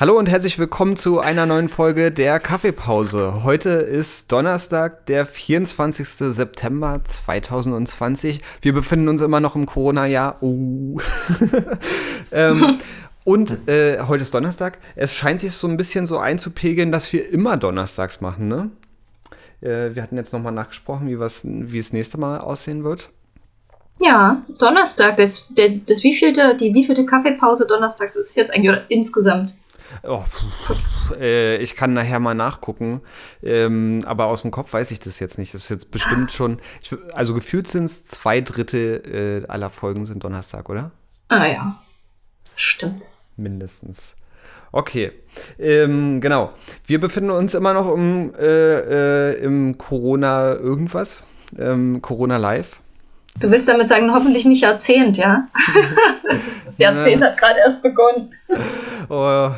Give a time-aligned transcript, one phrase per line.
[0.00, 3.42] Hallo und herzlich willkommen zu einer neuen Folge der Kaffeepause.
[3.42, 6.08] Heute ist Donnerstag, der 24.
[6.08, 8.40] September 2020.
[8.62, 10.36] Wir befinden uns immer noch im Corona-Jahr.
[10.40, 11.00] Oh.
[12.30, 12.78] ähm,
[13.24, 14.78] und äh, heute ist Donnerstag.
[14.96, 18.70] Es scheint sich so ein bisschen so einzupegeln, dass wir immer donnerstags machen, ne?
[19.60, 23.10] Äh, wir hatten jetzt nochmal nachgesprochen, wie, was, wie es nächste Mal aussehen wird.
[24.00, 29.56] Ja, Donnerstag, das, der, das wievielte, die wievielte Kaffeepause donnerstags ist jetzt eigentlich oder insgesamt?
[30.02, 33.00] Oh, pff, äh, ich kann nachher mal nachgucken,
[33.42, 35.54] ähm, aber aus dem Kopf weiß ich das jetzt nicht.
[35.54, 40.06] Das ist jetzt bestimmt schon, ich, also gefühlt sind es zwei Drittel äh, aller Folgen
[40.06, 40.92] sind Donnerstag, oder?
[41.28, 41.82] Ah ja,
[42.58, 43.02] stimmt.
[43.36, 44.14] Mindestens.
[44.70, 45.12] Okay,
[45.58, 46.52] ähm, genau.
[46.86, 51.22] Wir befinden uns immer noch im, äh, äh im Corona irgendwas,
[51.58, 52.80] ähm, Corona Live.
[53.40, 55.46] Du willst damit sagen, hoffentlich nicht Jahrzehnt, ja?
[56.66, 58.34] das Jahrzehnt hat gerade erst begonnen.
[59.08, 59.50] Oh,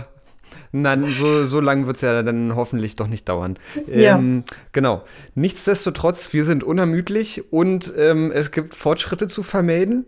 [0.72, 3.58] Nein, so, so lange wird es ja dann hoffentlich doch nicht dauern.
[3.88, 4.16] Ja.
[4.16, 5.02] Ähm, genau.
[5.34, 10.06] Nichtsdestotrotz, wir sind unermüdlich und ähm, es gibt Fortschritte zu vermelden.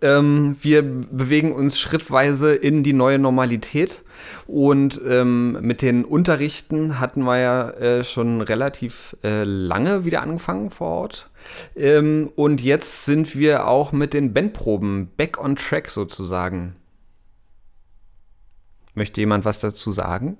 [0.00, 4.04] Ähm, wir bewegen uns schrittweise in die neue Normalität
[4.46, 10.70] und ähm, mit den Unterrichten hatten wir ja äh, schon relativ äh, lange wieder angefangen
[10.70, 11.30] vor Ort.
[11.76, 16.76] Ähm, und jetzt sind wir auch mit den Bandproben back on track sozusagen.
[18.94, 20.38] Möchte jemand was dazu sagen?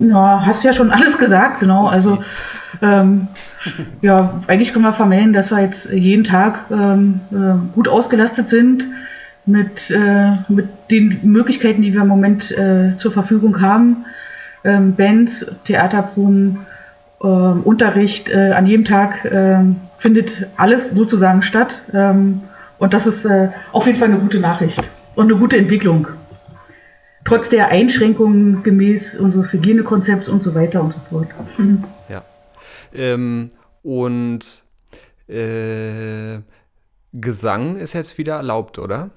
[0.00, 1.86] Ja, hast du ja schon alles gesagt, genau.
[1.86, 2.18] Also
[2.82, 3.28] ähm,
[4.00, 8.84] ja, eigentlich können wir vermelden, dass wir jetzt jeden Tag ähm, äh, gut ausgelastet sind
[9.44, 14.04] mit, äh, mit den Möglichkeiten, die wir im Moment äh, zur Verfügung haben.
[14.64, 16.60] Ähm, Bands, Theaterproben,
[17.22, 21.80] ähm, Unterricht, äh, an jedem Tag ähm, findet alles sozusagen statt.
[21.92, 22.42] Ähm,
[22.78, 24.82] und das ist äh, auf jeden Fall eine gute Nachricht
[25.14, 26.08] und eine gute Entwicklung
[27.24, 31.28] trotz der Einschränkungen gemäß unseres Hygienekonzepts und so weiter und so fort.
[32.08, 32.22] Ja.
[32.94, 33.50] Ähm,
[33.82, 34.64] und
[35.28, 36.40] äh,
[37.12, 39.10] Gesang ist jetzt wieder erlaubt, oder?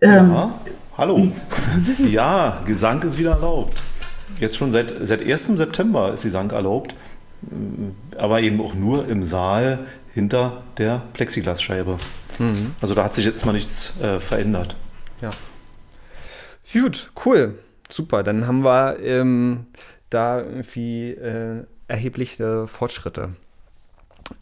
[0.00, 0.54] Ähm, ja,
[0.96, 1.28] hallo.
[2.10, 3.82] ja, Gesang ist wieder erlaubt.
[4.38, 5.46] Jetzt schon seit, seit 1.
[5.46, 6.94] September ist Gesang erlaubt,
[8.16, 11.98] aber eben auch nur im Saal hinter der Plexiglasscheibe.
[12.38, 12.74] Mhm.
[12.80, 14.76] Also da hat sich jetzt mal nichts äh, verändert.
[15.20, 15.30] Ja.
[16.72, 17.58] Gut, cool.
[17.90, 19.66] Super, dann haben wir ähm,
[20.10, 23.30] da irgendwie äh, erhebliche Fortschritte.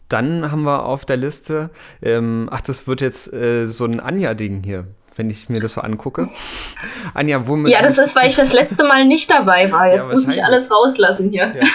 [0.09, 1.69] Dann haben wir auf der Liste,
[2.01, 5.81] ähm, ach, das wird jetzt äh, so ein Anja-Ding hier, wenn ich mir das so
[5.81, 6.29] angucke.
[7.13, 7.71] Anja, womit.
[7.71, 9.93] Ja, das ist, weil ich das letzte Mal nicht dabei war.
[9.93, 11.53] Jetzt ja, muss ich alles rauslassen hier.
[11.55, 11.67] Ja.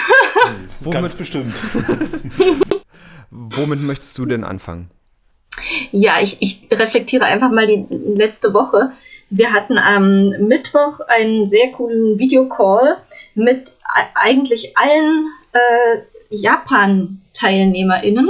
[0.79, 1.55] womit, Ganz bestimmt.
[3.31, 4.91] womit möchtest du denn anfangen?
[5.91, 8.91] Ja, ich, ich reflektiere einfach mal die letzte Woche.
[9.35, 12.97] Wir hatten am Mittwoch einen sehr coolen Videocall
[13.33, 13.71] mit
[14.13, 18.29] eigentlich allen äh, Japan-TeilnehmerInnen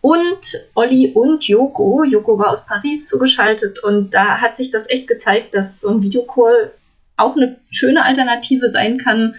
[0.00, 2.04] und Olli und Joko.
[2.04, 6.02] Joko war aus Paris zugeschaltet und da hat sich das echt gezeigt, dass so ein
[6.02, 6.70] Videocall
[7.16, 9.34] auch eine schöne Alternative sein kann,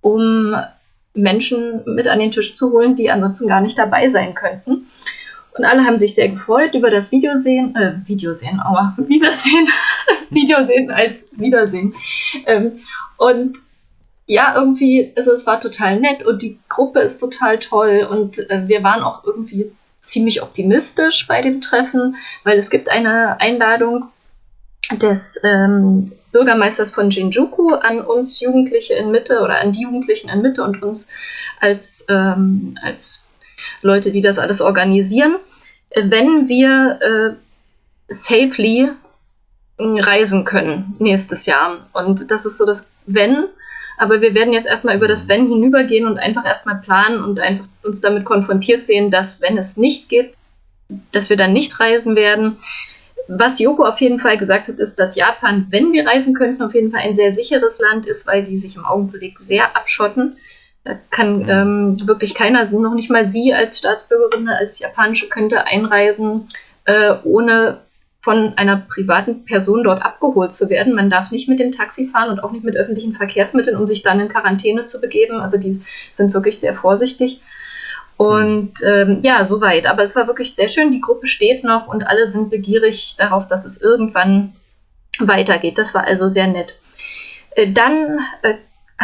[0.00, 0.56] um
[1.14, 4.73] Menschen mit an den Tisch zu holen, die ansonsten gar nicht dabei sein könnten.
[5.56, 9.68] Und alle haben sich sehr gefreut über das Videosehen, äh, Videosehen, aua, Wiedersehen,
[10.30, 11.94] Videosehen als Wiedersehen.
[12.46, 12.80] Ähm,
[13.16, 13.58] und
[14.26, 18.66] ja, irgendwie, also es war total nett und die Gruppe ist total toll und äh,
[18.66, 19.70] wir waren auch irgendwie
[20.00, 24.08] ziemlich optimistisch bei dem Treffen, weil es gibt eine Einladung
[24.92, 30.42] des ähm, Bürgermeisters von Shinjuku an uns Jugendliche in Mitte oder an die Jugendlichen in
[30.42, 31.08] Mitte und uns
[31.60, 33.23] als, ähm, als
[33.82, 35.36] Leute, die das alles organisieren,
[35.94, 38.90] wenn wir äh, safely
[39.78, 41.88] äh, reisen können nächstes Jahr.
[41.92, 43.44] Und das ist so das Wenn.
[43.96, 47.66] Aber wir werden jetzt erstmal über das Wenn hinübergehen und einfach erstmal planen und einfach
[47.82, 50.34] uns damit konfrontiert sehen, dass wenn es nicht geht,
[51.12, 52.58] dass wir dann nicht reisen werden.
[53.28, 56.74] Was Yoko auf jeden Fall gesagt hat, ist, dass Japan, wenn wir reisen könnten, auf
[56.74, 60.36] jeden Fall ein sehr sicheres Land ist, weil die sich im Augenblick sehr abschotten.
[60.84, 61.48] Da kann mhm.
[61.48, 66.48] ähm, wirklich keiner, noch nicht mal sie als Staatsbürgerin, als japanische, könnte einreisen,
[66.84, 67.80] äh, ohne
[68.20, 70.94] von einer privaten Person dort abgeholt zu werden.
[70.94, 74.02] Man darf nicht mit dem Taxi fahren und auch nicht mit öffentlichen Verkehrsmitteln, um sich
[74.02, 75.40] dann in Quarantäne zu begeben.
[75.40, 77.42] Also die sind wirklich sehr vorsichtig.
[78.16, 79.86] Und ähm, ja, soweit.
[79.86, 80.90] Aber es war wirklich sehr schön.
[80.90, 84.54] Die Gruppe steht noch und alle sind begierig darauf, dass es irgendwann
[85.18, 85.76] weitergeht.
[85.76, 86.74] Das war also sehr nett.
[87.50, 88.54] Äh, dann äh,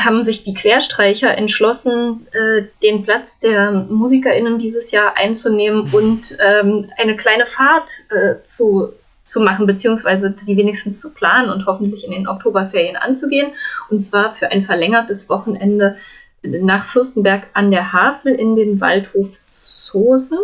[0.05, 6.89] haben sich die Querstreicher entschlossen, äh, den Platz der MusikerInnen dieses Jahr einzunehmen und ähm,
[6.97, 8.93] eine kleine Fahrt äh, zu,
[9.25, 13.53] zu machen, beziehungsweise die wenigstens zu planen und hoffentlich in den Oktoberferien anzugehen.
[13.89, 15.97] Und zwar für ein verlängertes Wochenende
[16.43, 20.39] nach Fürstenberg an der Havel in den Waldhof Zosen.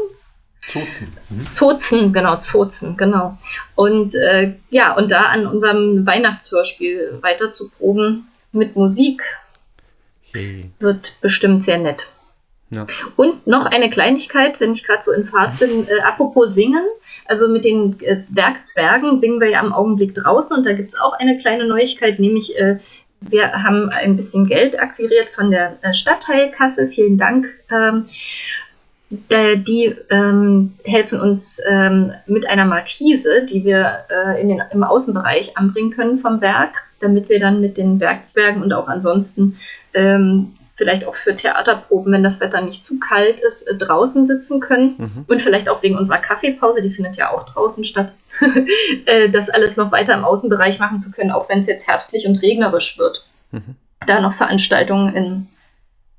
[0.66, 1.12] Zozen.
[1.30, 1.50] Mhm.
[1.50, 3.38] Zozen, genau, Zozen, genau.
[3.76, 9.22] Und äh, ja, und da an unserem Weihnachtshörspiel weiter zu proben mit Musik
[10.36, 10.70] hey.
[10.78, 12.08] wird bestimmt sehr nett.
[12.70, 12.86] Ja.
[13.14, 16.84] Und noch eine Kleinigkeit, wenn ich gerade so in Fahrt bin, äh, apropos Singen.
[17.26, 21.00] Also mit den äh, Werkzwergen singen wir ja im Augenblick draußen und da gibt es
[21.00, 22.78] auch eine kleine Neuigkeit, nämlich äh,
[23.20, 26.88] wir haben ein bisschen Geld akquiriert von der äh, Stadtteilkasse.
[26.88, 27.46] Vielen Dank.
[27.70, 28.06] Ähm,
[29.08, 35.56] die ähm, helfen uns ähm, mit einer Markise, die wir äh, in den, im Außenbereich
[35.56, 39.58] anbringen können vom Werk, damit wir dann mit den Werkzwergen und auch ansonsten
[39.96, 44.60] ähm, vielleicht auch für Theaterproben, wenn das Wetter nicht zu kalt ist, äh, draußen sitzen
[44.60, 44.94] können.
[44.98, 45.24] Mhm.
[45.26, 48.12] Und vielleicht auch wegen unserer Kaffeepause, die findet ja auch draußen statt,
[49.06, 52.26] äh, das alles noch weiter im Außenbereich machen zu können, auch wenn es jetzt herbstlich
[52.26, 53.26] und regnerisch wird.
[53.50, 53.76] Mhm.
[54.06, 55.48] Da noch Veranstaltungen in,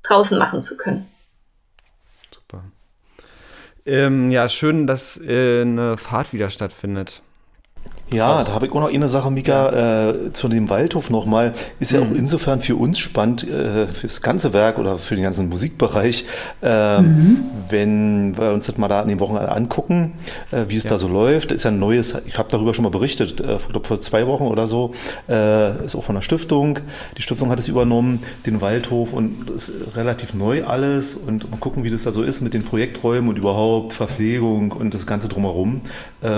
[0.02, 1.06] draußen machen zu können.
[2.34, 2.64] Super.
[3.86, 7.22] Ähm, ja, schön, dass äh, eine Fahrt wieder stattfindet.
[8.12, 8.44] Ja, auch.
[8.44, 10.10] da habe ich auch noch eine Sache, Mika, ja.
[10.10, 11.52] äh, zu dem Waldhof nochmal.
[11.78, 12.06] Ist ja mhm.
[12.06, 16.24] auch insofern für uns spannend, äh, fürs ganze Werk oder für den ganzen Musikbereich,
[16.62, 17.44] äh, mhm.
[17.68, 20.14] wenn wir uns das mal da an den Wochen angucken,
[20.50, 20.90] äh, wie es ja.
[20.90, 21.52] da so läuft.
[21.52, 24.26] Ist ja ein neues, ich habe darüber schon mal berichtet, äh, ich glaube vor zwei
[24.26, 24.92] Wochen oder so,
[25.28, 26.78] äh, ist auch von der Stiftung.
[27.16, 31.84] Die Stiftung hat es übernommen, den Waldhof und ist relativ neu alles und mal gucken,
[31.84, 35.82] wie das da so ist mit den Projekträumen und überhaupt Verpflegung und das Ganze drumherum,
[36.22, 36.28] äh,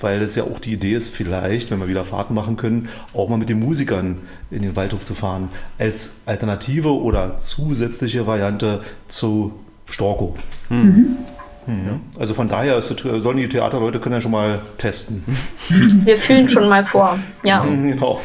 [0.00, 3.28] weil das ja auch die Idee ist, vielleicht, wenn wir wieder Fahrten machen können, auch
[3.28, 4.18] mal mit den Musikern
[4.50, 5.48] in den Waldhof zu fahren,
[5.78, 9.52] als Alternative oder zusätzliche Variante zu
[9.86, 10.36] Storko.
[10.68, 11.18] Mhm.
[11.66, 12.00] Mhm.
[12.18, 15.22] Also von daher ist, sollen die Theaterleute können ja schon mal testen.
[16.04, 17.62] Wir fühlen schon mal vor, ja.
[17.62, 18.20] Genau.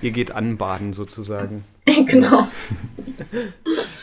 [0.00, 1.64] Ihr geht anbaden sozusagen.
[2.06, 2.48] genau.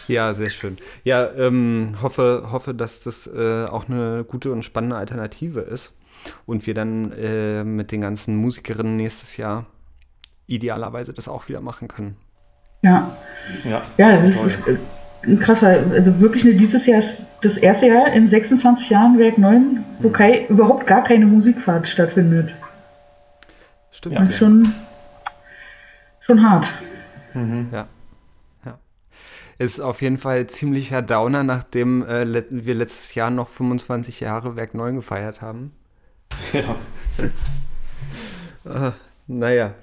[0.08, 0.78] Ja, sehr schön.
[1.04, 5.94] Ja, ähm, hoffe, hoffe, dass das äh, auch eine gute und spannende Alternative ist
[6.46, 9.66] und wir dann äh, mit den ganzen Musikerinnen nächstes Jahr
[10.48, 12.18] idealerweise das auch wieder machen können.
[12.82, 13.16] Ja.
[13.64, 14.80] Ja, ja das ist, ist
[15.24, 19.38] ein krasser, also wirklich eine, dieses Jahr ist das erste Jahr in 26 Jahren Werk
[19.38, 20.46] 9, wo mhm.
[20.50, 22.54] überhaupt gar keine Musikfahrt stattfindet.
[23.92, 24.16] Stimmt.
[24.16, 24.32] Ja.
[24.32, 24.74] Schon,
[26.22, 26.68] schon hart.
[27.34, 27.70] Mhm.
[27.72, 27.88] Ja.
[29.58, 34.74] Ist auf jeden Fall ziemlicher Downer, nachdem äh, wir letztes Jahr noch 25 Jahre Werk
[34.74, 35.72] 9 gefeiert haben.
[36.54, 36.76] Ja.
[38.66, 38.94] ah,
[39.28, 39.74] naja,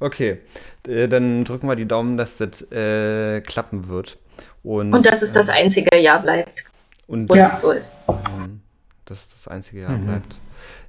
[0.00, 0.40] okay.
[0.86, 4.18] Äh, dann drücken wir die Daumen, dass das äh, klappen wird.
[4.62, 6.64] Und, und dass es das äh, einzige Jahr bleibt.
[7.06, 7.48] Und ja.
[7.48, 7.98] das so ist.
[8.08, 8.60] Mhm.
[9.04, 10.06] Dass das einzige Jahr mhm.
[10.06, 10.36] bleibt.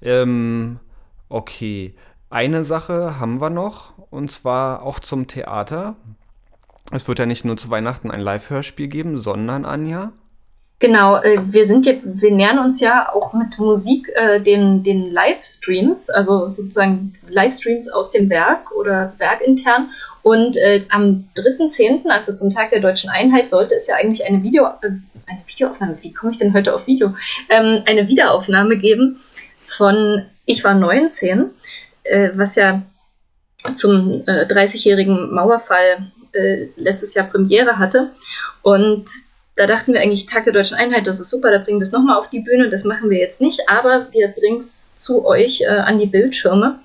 [0.01, 0.79] Ähm,
[1.29, 1.95] okay.
[2.29, 5.95] Eine Sache haben wir noch, und zwar auch zum Theater.
[6.91, 10.13] Es wird ja nicht nur zu Weihnachten ein Live-Hörspiel geben, sondern Anja.
[10.83, 15.09] Genau, äh, wir sind jetzt, wir nähern uns ja auch mit Musik äh, den, den
[15.11, 19.91] Livestreams, also sozusagen Livestreams aus dem Werk oder werkintern.
[20.23, 24.43] Und äh, am 3.10., also zum Tag der deutschen Einheit, sollte es ja eigentlich eine
[24.43, 24.89] Video, äh,
[25.25, 27.15] eine Videoaufnahme, wie komme ich denn heute auf Video?
[27.47, 29.21] Ähm, eine Wiederaufnahme geben
[29.65, 31.45] von Ich war 19,
[32.03, 32.81] äh, was ja
[33.73, 36.11] zum 30-jährigen äh, Mauerfall
[36.75, 38.11] letztes Jahr Premiere hatte.
[38.63, 39.05] Und
[39.55, 41.91] da dachten wir eigentlich, Tag der Deutschen Einheit, das ist super, da bringen wir es
[41.91, 42.69] nochmal auf die Bühne.
[42.69, 46.79] Das machen wir jetzt nicht, aber wir bringen es zu euch äh, an die Bildschirme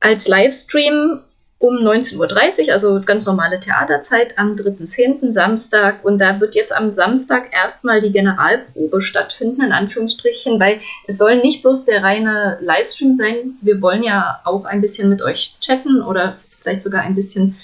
[0.00, 1.20] als Livestream
[1.58, 5.30] um 19.30 Uhr, also ganz normale Theaterzeit am 3.10.
[5.30, 6.02] Samstag.
[6.02, 11.36] Und da wird jetzt am Samstag erstmal die Generalprobe stattfinden, in Anführungsstrichen, weil es soll
[11.36, 13.58] nicht bloß der reine Livestream sein.
[13.60, 17.58] Wir wollen ja auch ein bisschen mit euch chatten oder vielleicht sogar ein bisschen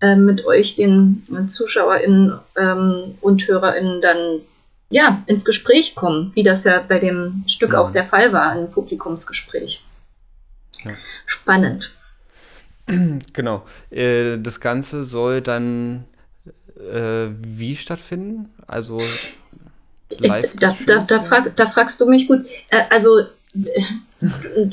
[0.00, 4.40] äh, mit euch, den ZuschauerInnen ähm, und HörerInnen, dann
[4.90, 7.80] ja, ins Gespräch kommen, wie das ja bei dem Stück ja.
[7.80, 9.84] auch der Fall war, ein Publikumsgespräch.
[10.84, 10.92] Ja.
[11.26, 11.94] Spannend.
[13.34, 13.66] Genau.
[13.90, 16.04] Äh, das Ganze soll dann
[16.78, 18.48] äh, wie stattfinden?
[18.66, 18.98] Also
[20.10, 20.54] live?
[20.58, 22.46] Da, da, da, frag, da, fragst du mich gut.
[22.70, 23.10] Äh, also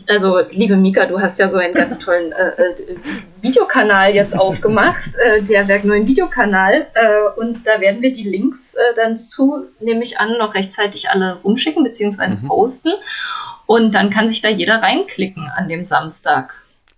[0.07, 2.75] also, liebe Mika, du hast ja so einen ganz tollen äh, äh,
[3.41, 6.87] Videokanal jetzt aufgemacht, äh, der Werk 9 Videokanal.
[6.93, 11.09] Äh, und da werden wir die Links äh, dann zu, nehme ich an, noch rechtzeitig
[11.09, 12.27] alle rumschicken bzw.
[12.27, 12.47] Mhm.
[12.47, 12.93] posten.
[13.67, 16.53] Und dann kann sich da jeder reinklicken an dem Samstag.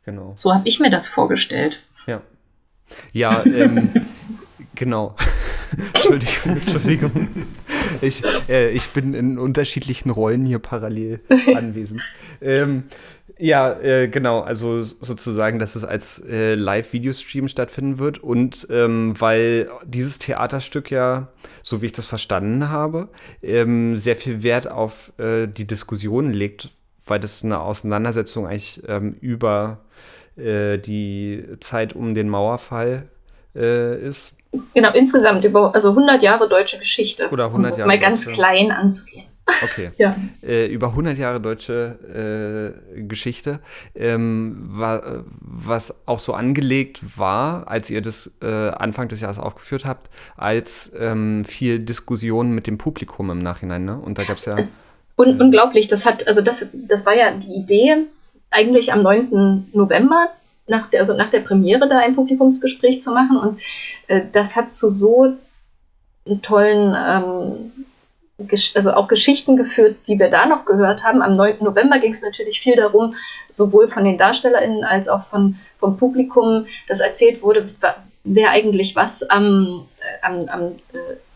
[0.05, 0.33] Genau.
[0.35, 1.83] So habe ich mir das vorgestellt.
[2.05, 2.21] Ja.
[3.11, 3.91] Ja, ähm,
[4.75, 5.15] genau.
[5.93, 7.29] Entschuldigung, Entschuldigung.
[8.01, 11.19] Ich, äh, ich bin in unterschiedlichen Rollen hier parallel
[11.55, 12.01] anwesend.
[12.41, 12.83] Ähm,
[13.39, 19.69] ja, äh, genau, also sozusagen, dass es als äh, Live-Videostream stattfinden wird und ähm, weil
[19.85, 21.27] dieses Theaterstück ja,
[21.61, 23.09] so wie ich das verstanden habe,
[23.43, 26.69] ähm, sehr viel Wert auf äh, die Diskussion legt,
[27.05, 29.81] weil das eine Auseinandersetzung eigentlich ähm, über
[30.35, 33.07] äh, die Zeit um den Mauerfall
[33.55, 34.33] äh, ist.
[34.73, 37.29] Genau, insgesamt über also 100 Jahre deutsche Geschichte.
[37.29, 37.87] Oder 100 um Jahre.
[37.87, 38.37] mal ganz deutsche.
[38.37, 39.25] klein anzugehen.
[39.63, 39.91] Okay.
[39.97, 40.15] Ja.
[40.43, 43.59] Äh, über 100 Jahre deutsche äh, Geschichte,
[43.95, 49.85] ähm, wa was auch so angelegt war, als ihr das äh, Anfang des Jahres aufgeführt
[49.85, 53.85] habt, als ähm, viel Diskussion mit dem Publikum im Nachhinein.
[53.85, 53.97] Ne?
[53.97, 54.57] Und da gab es ja.
[55.15, 58.05] Un unglaublich, das hat, also das, das war ja die Idee,
[58.51, 59.69] eigentlich am 9.
[59.73, 60.29] November,
[60.67, 63.37] nach der, also nach der Premiere da ein Publikumsgespräch zu machen.
[63.37, 63.61] Und
[64.07, 65.33] äh, das hat zu so
[66.41, 67.71] tollen ähm,
[68.75, 71.21] also auch Geschichten geführt, die wir da noch gehört haben.
[71.21, 71.57] Am 9.
[71.61, 73.15] November ging es natürlich viel darum,
[73.51, 77.69] sowohl von den DarstellerInnen als auch von, vom Publikum, dass erzählt wurde,
[78.23, 79.87] wer eigentlich was am,
[80.21, 80.71] am, am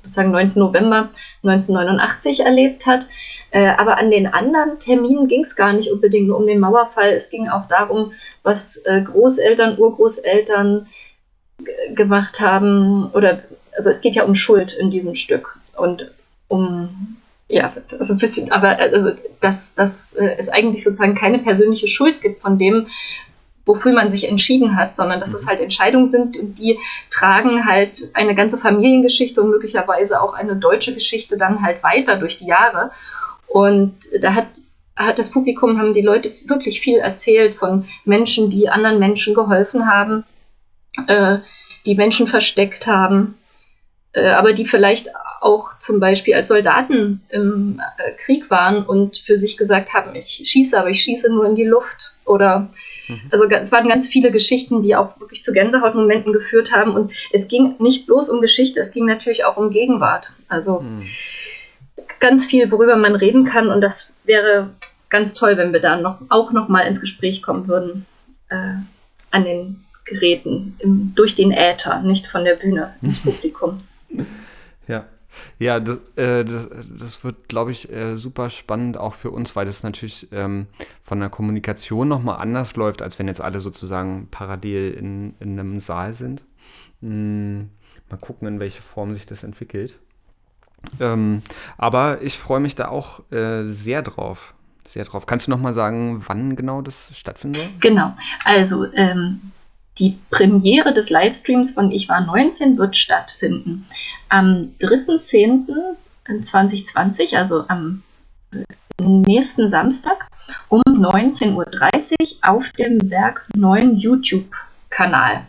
[0.03, 0.53] sozusagen 9.
[0.55, 1.09] November
[1.43, 3.07] 1989 erlebt hat.
[3.53, 7.09] Aber an den anderen Terminen ging es gar nicht unbedingt nur um den Mauerfall.
[7.09, 10.87] Es ging auch darum, was Großeltern, Urgroßeltern
[11.93, 13.11] gemacht haben.
[13.11, 13.41] Oder
[13.75, 15.57] also es geht ja um Schuld in diesem Stück.
[15.75, 16.11] Und
[16.47, 17.17] um,
[17.47, 22.21] ja, also ein bisschen, aber also, dass, dass äh, es eigentlich sozusagen keine persönliche Schuld
[22.21, 22.87] gibt von dem,
[23.65, 26.79] wofür man sich entschieden hat, sondern dass es halt Entscheidungen sind und die
[27.09, 32.37] tragen halt eine ganze Familiengeschichte und möglicherweise auch eine deutsche Geschichte dann halt weiter durch
[32.37, 32.91] die Jahre.
[33.51, 34.47] Und da hat,
[34.95, 39.91] hat das Publikum, haben die Leute wirklich viel erzählt von Menschen, die anderen Menschen geholfen
[39.91, 40.23] haben,
[41.07, 41.39] äh,
[41.85, 43.35] die Menschen versteckt haben,
[44.13, 45.09] äh, aber die vielleicht
[45.41, 50.43] auch zum Beispiel als Soldaten im äh, Krieg waren und für sich gesagt haben, ich
[50.45, 52.13] schieße, aber ich schieße nur in die Luft.
[52.23, 52.69] Oder
[53.09, 53.21] mhm.
[53.31, 56.93] also es waren ganz viele Geschichten, die auch wirklich zu Gänsehautmomenten geführt haben.
[56.93, 60.31] Und es ging nicht bloß um Geschichte, es ging natürlich auch um Gegenwart.
[60.47, 61.03] Also mhm.
[62.21, 63.67] Ganz viel, worüber man reden kann.
[63.67, 64.69] Und das wäre
[65.09, 68.05] ganz toll, wenn wir da noch, auch noch mal ins Gespräch kommen würden
[68.49, 68.75] äh,
[69.31, 73.81] an den Geräten, im, durch den Äther, nicht von der Bühne ins Publikum.
[74.87, 75.05] Ja.
[75.59, 79.65] Ja, das, äh, das, das wird, glaube ich, äh, super spannend auch für uns, weil
[79.65, 80.67] das natürlich ähm,
[81.01, 85.79] von der Kommunikation nochmal anders läuft, als wenn jetzt alle sozusagen parallel in, in einem
[85.79, 86.43] Saal sind.
[87.01, 87.69] Hm,
[88.09, 89.97] mal gucken, in welche Form sich das entwickelt.
[90.99, 91.41] Ähm,
[91.77, 94.53] aber ich freue mich da auch äh, sehr drauf.
[94.87, 95.25] Sehr drauf.
[95.25, 97.69] Kannst du nochmal sagen, wann genau das stattfinden soll?
[97.79, 98.13] Genau.
[98.43, 99.51] Also, ähm,
[99.99, 103.87] die Premiere des Livestreams von Ich war 19 wird stattfinden
[104.29, 108.03] am 3.10.2020, also am
[108.99, 110.27] nächsten Samstag
[110.69, 111.67] um 19.30 Uhr
[112.41, 115.45] auf dem Werk 9 YouTube-Kanal.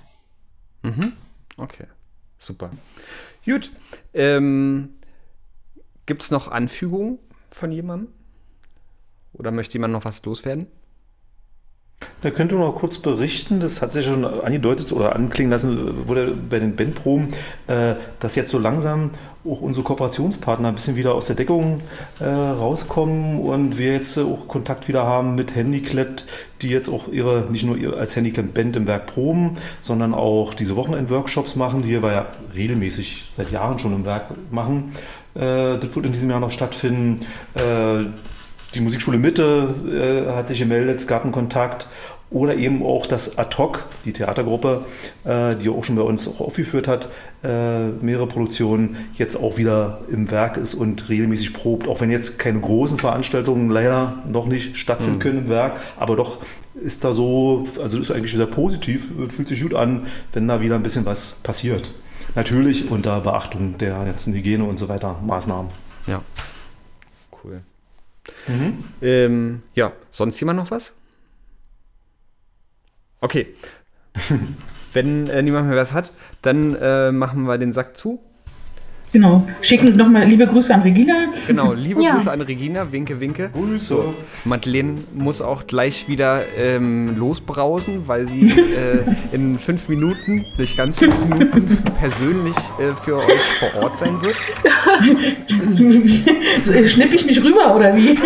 [0.83, 1.13] Mhm.
[1.57, 1.87] Okay,
[2.39, 2.71] super.
[3.45, 3.73] Gut.
[4.15, 4.91] Ähm,
[6.13, 7.19] Gibt es noch Anfügungen
[7.51, 8.13] von jemandem?
[9.33, 10.67] Oder möchte jemand noch was loswerden?
[12.21, 16.59] Da könnte noch kurz berichten, das hat sich schon angedeutet oder anklingen lassen, wurde bei
[16.59, 17.29] den Bandproben,
[17.67, 19.11] äh, dass jetzt so langsam
[19.45, 21.81] auch unsere Kooperationspartner ein bisschen wieder aus der Deckung
[22.21, 26.23] äh, rauskommen und wir jetzt auch Kontakt wieder haben mit Handyclap,
[26.61, 30.77] die jetzt auch ihre, nicht nur ihre als Handyclap-Band im Werk proben, sondern auch diese
[30.77, 34.93] Wochenend-Workshops machen, die wir ja regelmäßig seit Jahren schon im Werk machen.
[35.35, 37.25] Äh, das wird in diesem Jahr noch stattfinden.
[37.55, 38.07] Äh,
[38.75, 39.69] die Musikschule Mitte
[40.29, 41.89] äh, hat sich gemeldet, es gab einen Kontakt.
[42.31, 44.87] Oder eben auch das Ad-Hoc, die Theatergruppe,
[45.27, 47.11] die auch schon bei uns auch aufgeführt hat,
[47.43, 51.87] mehrere Produktionen, jetzt auch wieder im Werk ist und regelmäßig probt.
[51.89, 55.19] Auch wenn jetzt keine großen Veranstaltungen leider noch nicht stattfinden mhm.
[55.19, 56.39] können im Werk, aber doch
[56.75, 60.77] ist da so, also ist eigentlich sehr positiv, fühlt sich gut an, wenn da wieder
[60.77, 61.91] ein bisschen was passiert.
[62.35, 65.71] Natürlich unter Beachtung der ganzen Hygiene und so weiter Maßnahmen.
[66.07, 66.23] Ja,
[67.43, 67.63] cool.
[68.49, 68.85] Mhm.
[69.01, 70.93] Ähm, ja, sonst jemand noch was?
[73.21, 73.55] Okay.
[74.93, 76.13] Wenn äh, niemand mehr was hat,
[76.43, 78.21] dann äh, machen wir den Sack zu.
[79.13, 79.47] Genau.
[79.61, 81.27] Schicken nochmal liebe Grüße an Regina.
[81.47, 82.15] Genau, liebe ja.
[82.15, 82.91] Grüße an Regina.
[82.91, 83.51] Winke, winke.
[83.53, 83.85] Grüße.
[83.85, 84.15] So,
[84.47, 90.97] Madeleine muss auch gleich wieder ähm, losbrausen, weil sie äh, in fünf Minuten, nicht ganz
[90.99, 94.37] fünf Minuten, persönlich äh, für euch vor Ort sein wird.
[96.91, 98.17] Schnipp ich mich rüber oder wie?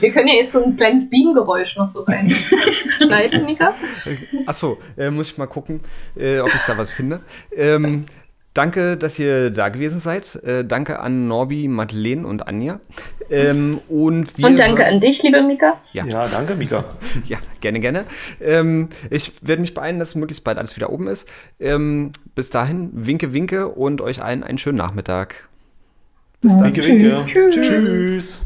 [0.00, 3.72] Wir können ja jetzt so ein kleines Beamgeräusch noch so reinschneiden, Mika.
[4.46, 5.80] Achso, äh, muss ich mal gucken,
[6.16, 7.20] äh, ob ich da was finde.
[7.56, 8.04] Ähm,
[8.54, 10.36] Danke, dass ihr da gewesen seid.
[10.44, 12.78] Äh, danke an Norbi, Madeleine und Anja.
[13.28, 15.80] Ähm, und, wir und danke an dich, liebe Mika.
[15.92, 16.84] Ja, ja danke, Mika.
[17.26, 18.04] ja, gerne, gerne.
[18.40, 21.28] Ähm, ich werde mich beeilen, dass möglichst bald alles wieder oben ist.
[21.58, 25.48] Ähm, bis dahin, winke, winke und euch allen einen schönen Nachmittag.
[26.40, 26.64] Bis dann.
[26.64, 27.24] Winke, winke.
[27.26, 27.66] Tschüss.
[27.66, 28.40] Tschüss.